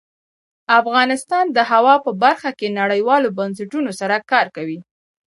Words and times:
افغانستان 0.79 1.45
د 1.51 1.57
هوا 1.71 1.95
په 2.05 2.11
برخه 2.23 2.49
کې 2.59 2.75
نړیوالو 2.79 3.35
بنسټونو 3.37 3.91
سره 3.99 4.15
کار 4.31 4.45
کوي. 4.55 4.79